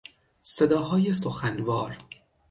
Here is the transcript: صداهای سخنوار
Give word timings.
صداهای 0.43 1.13
سخنوار 1.13 1.95